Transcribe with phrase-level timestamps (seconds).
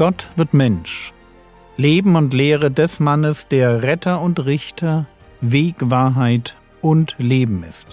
[0.00, 1.12] Gott wird Mensch.
[1.76, 5.06] Leben und Lehre des Mannes, der Retter und Richter,
[5.42, 7.86] Weg, Wahrheit und Leben ist.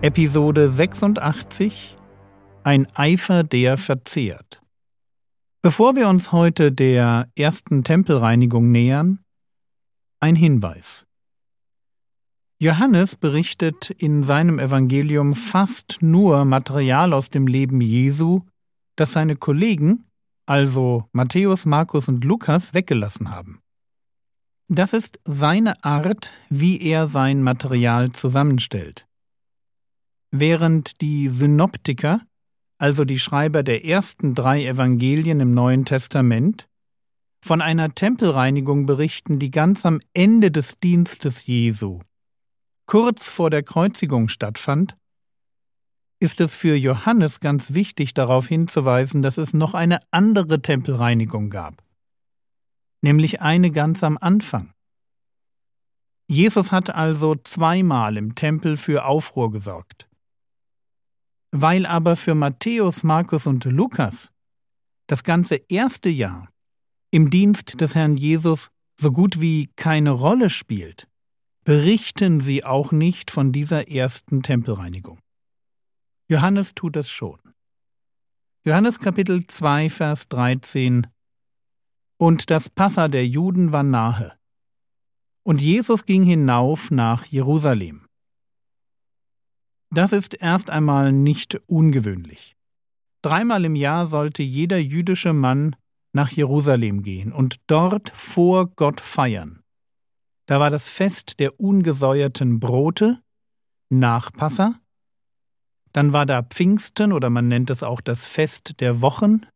[0.00, 1.96] Episode 86
[2.64, 4.60] Ein Eifer, der verzehrt.
[5.62, 9.20] Bevor wir uns heute der ersten Tempelreinigung nähern,
[10.18, 11.06] ein Hinweis.
[12.62, 18.42] Johannes berichtet in seinem Evangelium fast nur Material aus dem Leben Jesu,
[18.96, 20.04] das seine Kollegen,
[20.44, 23.62] also Matthäus, Markus und Lukas, weggelassen haben.
[24.68, 29.06] Das ist seine Art, wie er sein Material zusammenstellt.
[30.30, 32.20] Während die Synoptiker,
[32.76, 36.68] also die Schreiber der ersten drei Evangelien im Neuen Testament,
[37.42, 42.00] von einer Tempelreinigung berichten, die ganz am Ende des Dienstes Jesu,
[42.90, 44.96] kurz vor der Kreuzigung stattfand,
[46.18, 51.84] ist es für Johannes ganz wichtig darauf hinzuweisen, dass es noch eine andere Tempelreinigung gab,
[53.00, 54.72] nämlich eine ganz am Anfang.
[56.26, 60.08] Jesus hat also zweimal im Tempel für Aufruhr gesorgt.
[61.52, 64.32] Weil aber für Matthäus, Markus und Lukas
[65.06, 66.50] das ganze erste Jahr
[67.12, 71.06] im Dienst des Herrn Jesus so gut wie keine Rolle spielt,
[71.70, 75.20] berichten sie auch nicht von dieser ersten Tempelreinigung.
[76.26, 77.38] Johannes tut es schon.
[78.64, 81.06] Johannes Kapitel 2, Vers 13
[82.18, 84.36] Und das Passa der Juden war nahe.
[85.44, 88.04] Und Jesus ging hinauf nach Jerusalem.
[89.90, 92.56] Das ist erst einmal nicht ungewöhnlich.
[93.22, 95.76] Dreimal im Jahr sollte jeder jüdische Mann
[96.12, 99.62] nach Jerusalem gehen und dort vor Gott feiern.
[100.50, 103.22] Da war das Fest der ungesäuerten Brote
[103.88, 104.80] nach Passa.
[105.92, 109.46] Dann war da Pfingsten oder man nennt es auch das Fest der Wochen.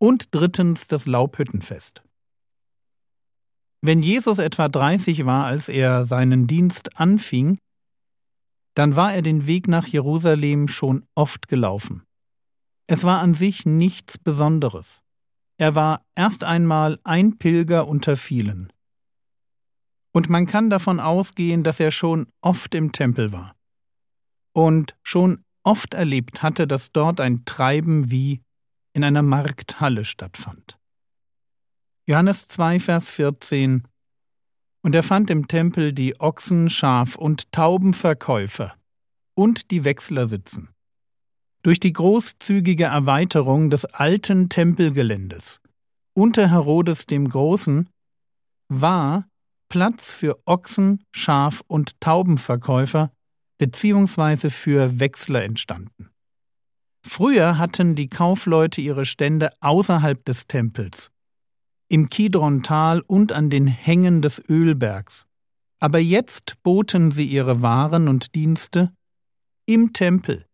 [0.00, 2.02] Und drittens das Laubhüttenfest.
[3.82, 7.58] Wenn Jesus etwa 30 war, als er seinen Dienst anfing,
[8.74, 12.02] dann war er den Weg nach Jerusalem schon oft gelaufen.
[12.88, 15.04] Es war an sich nichts Besonderes.
[15.56, 18.72] Er war erst einmal ein Pilger unter vielen
[20.12, 23.54] und man kann davon ausgehen, dass er schon oft im Tempel war
[24.52, 28.40] und schon oft erlebt hatte, dass dort ein Treiben wie
[28.92, 30.78] in einer Markthalle stattfand.
[32.06, 33.86] Johannes 2, Vers 14
[34.82, 38.74] Und er fand im Tempel die Ochsen, Schaf und Taubenverkäufer
[39.34, 40.70] und die Wechsler sitzen.
[41.62, 45.60] Durch die großzügige Erweiterung des alten Tempelgeländes
[46.14, 47.88] unter Herodes dem Großen
[48.68, 49.29] war
[49.70, 53.12] Platz für Ochsen, Schaf und Taubenverkäufer
[53.56, 56.10] beziehungsweise für Wechsler entstanden.
[57.06, 61.10] Früher hatten die Kaufleute ihre Stände außerhalb des Tempels,
[61.88, 65.26] im Kidrontal und an den Hängen des Ölbergs,
[65.78, 68.92] aber jetzt boten sie ihre Waren und Dienste
[69.66, 70.44] im Tempel,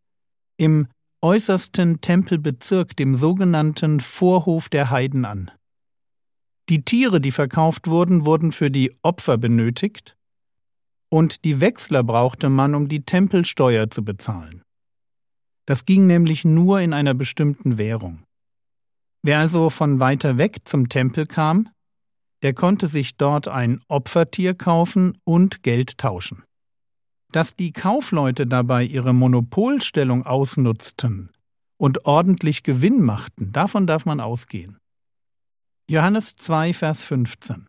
[0.59, 0.89] im
[1.23, 5.51] äußersten Tempelbezirk, dem sogenannten Vorhof der Heiden an.
[6.69, 10.17] Die Tiere, die verkauft wurden, wurden für die Opfer benötigt,
[11.09, 14.63] und die Wechsler brauchte man, um die Tempelsteuer zu bezahlen.
[15.67, 18.25] Das ging nämlich nur in einer bestimmten Währung.
[19.23, 21.69] Wer also von weiter weg zum Tempel kam,
[22.43, 26.45] der konnte sich dort ein Opfertier kaufen und Geld tauschen.
[27.33, 31.31] Dass die Kaufleute dabei ihre Monopolstellung ausnutzten
[31.77, 34.79] und ordentlich Gewinn machten, davon darf man ausgehen.
[35.89, 37.69] Johannes 2, Vers 15.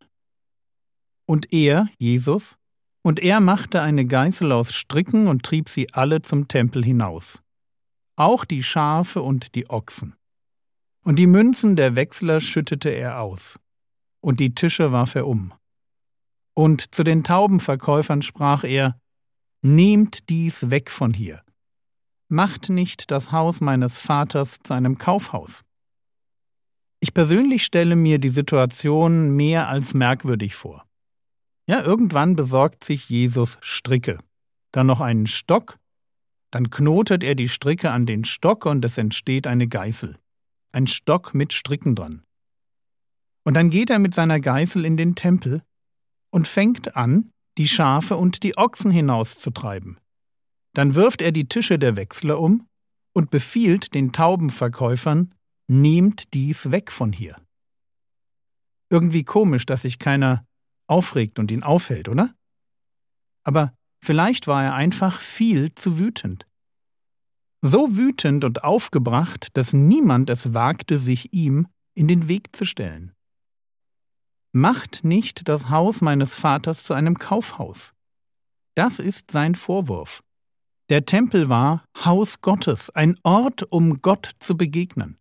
[1.27, 2.57] Und er, Jesus,
[3.03, 7.43] und er machte eine Geißel aus Stricken und trieb sie alle zum Tempel hinaus,
[8.15, 10.15] auch die Schafe und die Ochsen.
[11.03, 13.59] Und die Münzen der Wechsler schüttete er aus,
[14.19, 15.53] und die Tische warf er um.
[16.55, 18.99] Und zu den Taubenverkäufern sprach er,
[19.61, 21.43] Nehmt dies weg von hier.
[22.29, 25.63] Macht nicht das Haus meines Vaters zu einem Kaufhaus.
[26.99, 30.85] Ich persönlich stelle mir die Situation mehr als merkwürdig vor.
[31.67, 34.17] Ja, irgendwann besorgt sich Jesus Stricke,
[34.71, 35.77] dann noch einen Stock,
[36.51, 40.17] dann knotet er die Stricke an den Stock und es entsteht eine Geißel.
[40.71, 42.23] Ein Stock mit Stricken dran.
[43.43, 45.61] Und dann geht er mit seiner Geißel in den Tempel
[46.29, 49.99] und fängt an, die Schafe und die Ochsen hinauszutreiben.
[50.73, 52.67] Dann wirft er die Tische der Wechsler um
[53.13, 55.33] und befiehlt den Taubenverkäufern,
[55.67, 57.35] Nehmt dies weg von hier.
[58.89, 60.45] Irgendwie komisch, dass sich keiner
[60.87, 62.33] aufregt und ihn aufhält, oder?
[63.43, 66.47] Aber vielleicht war er einfach viel zu wütend.
[67.61, 73.13] So wütend und aufgebracht, dass niemand es wagte, sich ihm in den Weg zu stellen.
[74.53, 77.93] Macht nicht das Haus meines Vaters zu einem Kaufhaus.
[78.75, 80.23] Das ist sein Vorwurf.
[80.89, 85.17] Der Tempel war Haus Gottes, ein Ort, um Gott zu begegnen.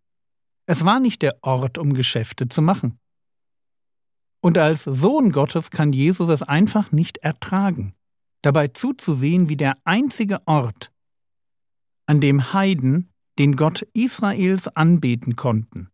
[0.67, 2.99] Es war nicht der Ort, um Geschäfte zu machen.
[4.41, 7.95] Und als Sohn Gottes kann Jesus es einfach nicht ertragen,
[8.41, 10.91] dabei zuzusehen, wie der einzige Ort,
[12.05, 13.09] an dem Heiden
[13.39, 15.89] den Gott Israels anbeten konnten,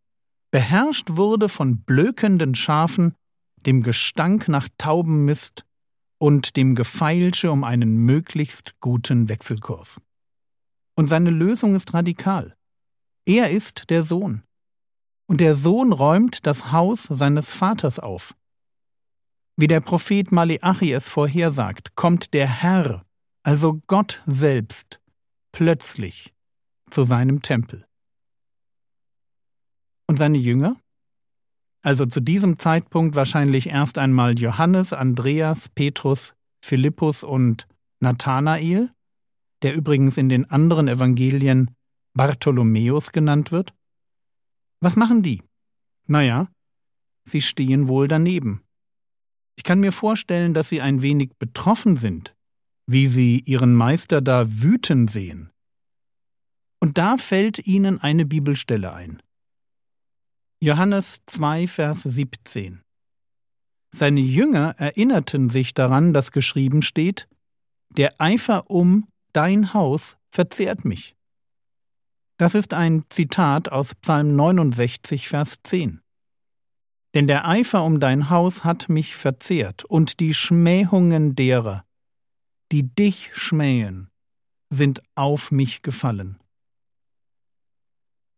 [0.51, 3.15] beherrscht wurde von blökenden Schafen,
[3.65, 5.65] dem Gestank nach Taubenmist
[6.17, 10.01] und dem Gefeilsche um einen möglichst guten Wechselkurs.
[10.95, 12.55] Und seine Lösung ist radikal.
[13.25, 14.43] Er ist der Sohn.
[15.27, 18.35] Und der Sohn räumt das Haus seines Vaters auf.
[19.55, 23.05] Wie der Prophet Maleachi es vorhersagt, kommt der Herr,
[23.43, 24.99] also Gott selbst,
[25.51, 26.33] plötzlich
[26.89, 27.85] zu seinem Tempel.
[30.07, 30.75] Und seine Jünger?
[31.83, 37.67] Also zu diesem Zeitpunkt wahrscheinlich erst einmal Johannes, Andreas, Petrus, Philippus und
[37.99, 38.89] Nathanael,
[39.63, 41.71] der übrigens in den anderen Evangelien
[42.13, 43.73] Bartholomäus genannt wird.
[44.83, 45.41] Was machen die?
[46.07, 46.51] Naja,
[47.23, 48.65] sie stehen wohl daneben.
[49.55, 52.35] Ich kann mir vorstellen, dass sie ein wenig betroffen sind,
[52.85, 55.51] wie sie ihren Meister da wüten sehen.
[56.81, 59.23] Und da fällt ihnen eine Bibelstelle ein.
[60.61, 62.81] Johannes 2, Vers 17.
[63.95, 67.29] Seine Jünger erinnerten sich daran, dass geschrieben steht,
[67.95, 71.15] Der Eifer um dein Haus verzehrt mich.
[72.37, 76.01] Das ist ein Zitat aus Psalm 69, Vers 10.
[77.13, 81.85] Denn der Eifer um dein Haus hat mich verzehrt, und die Schmähungen derer,
[82.71, 84.09] die dich schmähen,
[84.69, 86.39] sind auf mich gefallen.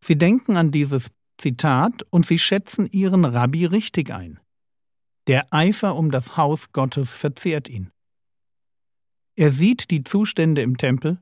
[0.04, 4.40] Sie denken an dieses Zitat und sie schätzen ihren Rabbi richtig ein.
[5.26, 7.90] Der Eifer um das Haus Gottes verzehrt ihn.
[9.36, 11.18] Er sieht die Zustände im Tempel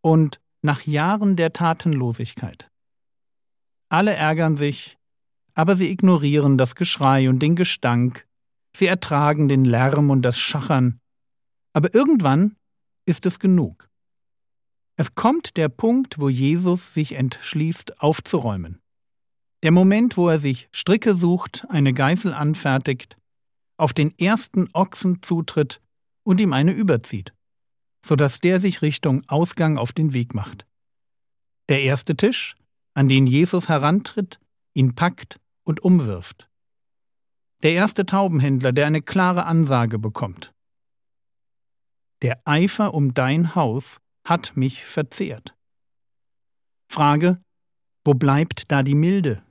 [0.00, 2.70] und nach Jahren der Tatenlosigkeit.
[3.88, 4.98] Alle ärgern sich,
[5.54, 8.26] aber sie ignorieren das Geschrei und den Gestank,
[8.76, 11.00] sie ertragen den Lärm und das Schachern,
[11.72, 12.56] aber irgendwann
[13.06, 13.88] ist es genug.
[14.96, 18.80] Es kommt der Punkt, wo Jesus sich entschließt, aufzuräumen.
[19.62, 23.16] Der Moment, wo er sich Stricke sucht, eine Geißel anfertigt,
[23.76, 25.80] auf den ersten Ochsen zutritt
[26.24, 27.32] und ihm eine überzieht,
[28.08, 30.66] so dass der sich Richtung Ausgang auf den Weg macht.
[31.68, 32.56] Der erste Tisch,
[32.94, 34.40] an den Jesus herantritt,
[34.72, 36.48] ihn packt und umwirft.
[37.62, 40.54] Der erste Taubenhändler, der eine klare Ansage bekommt.
[42.22, 45.54] Der Eifer um dein Haus hat mich verzehrt.
[46.90, 47.42] Frage,
[48.04, 49.42] wo bleibt da die Milde,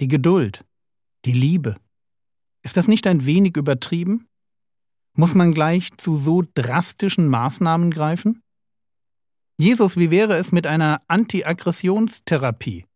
[0.00, 0.64] die Geduld,
[1.26, 1.76] die Liebe?
[2.62, 4.26] Ist das nicht ein wenig übertrieben?
[5.20, 8.42] Muss man gleich zu so drastischen Maßnahmen greifen?
[9.58, 12.86] Jesus, wie wäre es mit einer Antiaggressionstherapie?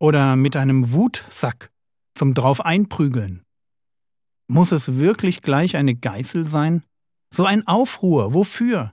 [0.00, 1.70] Oder mit einem Wutsack
[2.16, 3.44] zum drauf einprügeln?
[4.48, 6.82] Muss es wirklich gleich eine Geißel sein?
[7.32, 8.92] So ein Aufruhr, wofür?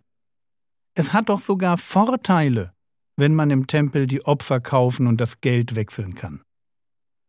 [0.93, 2.75] Es hat doch sogar Vorteile,
[3.15, 6.43] wenn man im Tempel die Opfer kaufen und das Geld wechseln kann.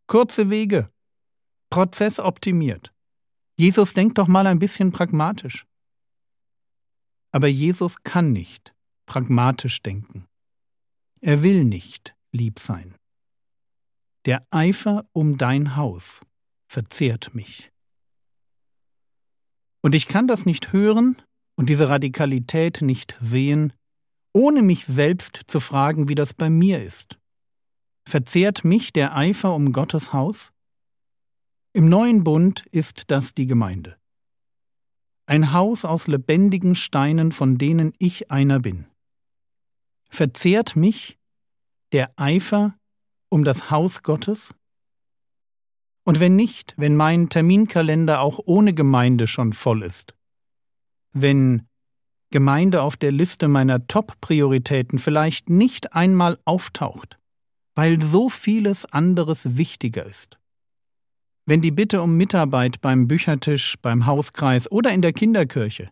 [0.06, 0.90] Kurze Wege,
[1.70, 2.91] Prozess optimiert.
[3.62, 5.68] Jesus denkt doch mal ein bisschen pragmatisch.
[7.30, 8.74] Aber Jesus kann nicht
[9.06, 10.26] pragmatisch denken.
[11.20, 12.96] Er will nicht lieb sein.
[14.24, 16.22] Der Eifer um dein Haus
[16.66, 17.70] verzehrt mich.
[19.80, 21.22] Und ich kann das nicht hören
[21.54, 23.72] und diese Radikalität nicht sehen,
[24.32, 27.16] ohne mich selbst zu fragen, wie das bei mir ist.
[28.08, 30.52] Verzehrt mich der Eifer um Gottes Haus?
[31.74, 33.96] Im neuen Bund ist das die Gemeinde.
[35.24, 38.86] Ein Haus aus lebendigen Steinen, von denen ich einer bin.
[40.10, 41.18] Verzehrt mich
[41.92, 42.76] der Eifer
[43.30, 44.54] um das Haus Gottes?
[46.04, 50.14] Und wenn nicht, wenn mein Terminkalender auch ohne Gemeinde schon voll ist,
[51.14, 51.66] wenn
[52.30, 57.18] Gemeinde auf der Liste meiner Top-Prioritäten vielleicht nicht einmal auftaucht,
[57.74, 60.38] weil so vieles anderes wichtiger ist.
[61.44, 65.90] Wenn die Bitte um Mitarbeit beim Büchertisch, beim Hauskreis oder in der Kinderkirche,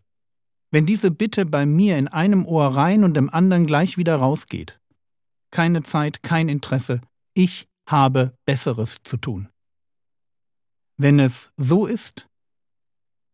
[0.70, 4.80] wenn diese Bitte bei mir in einem Ohr rein und im anderen gleich wieder rausgeht.
[5.50, 7.00] Keine Zeit, kein Interesse,
[7.34, 9.48] ich habe Besseres zu tun.
[10.96, 12.28] Wenn es so ist,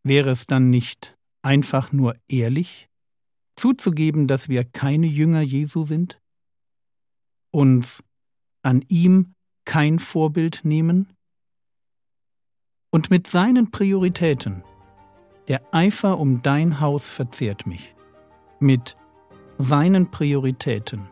[0.02, 2.88] wäre es dann nicht einfach nur ehrlich?
[3.56, 6.20] Zuzugeben, dass wir keine Jünger Jesu sind?
[7.50, 8.02] Uns
[8.62, 11.15] an ihm kein Vorbild nehmen?
[12.96, 14.64] Und mit seinen Prioritäten,
[15.48, 17.94] der Eifer um dein Haus verzehrt mich,
[18.58, 18.96] mit
[19.58, 21.10] seinen Prioritäten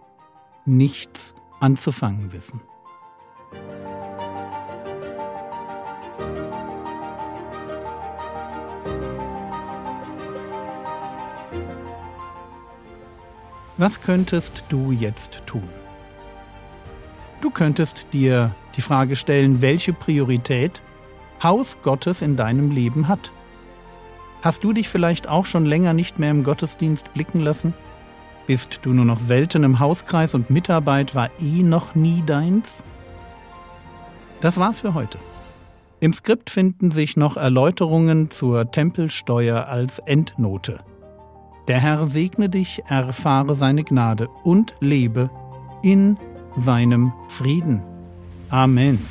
[0.65, 2.63] nichts anzufangen wissen.
[13.77, 15.69] Was könntest du jetzt tun?
[17.43, 20.81] Du könntest dir die Frage stellen, welche Priorität
[21.45, 23.31] Haus Gottes in deinem Leben hat.
[24.43, 27.75] Hast du dich vielleicht auch schon länger nicht mehr im Gottesdienst blicken lassen?
[28.47, 32.83] Bist du nur noch selten im Hauskreis und Mitarbeit war eh noch nie deins?
[34.41, 35.19] Das war's für heute.
[36.01, 40.81] Im Skript finden sich noch Erläuterungen zur Tempelsteuer als Endnote.
[41.69, 45.31] Der Herr segne dich, erfahre seine Gnade und lebe
[45.83, 46.19] in
[46.57, 47.83] seinem Frieden.
[48.51, 49.07] Amen.